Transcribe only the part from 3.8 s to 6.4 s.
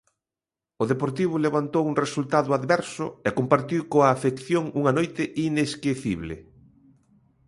coa afección unha noite inesquecible.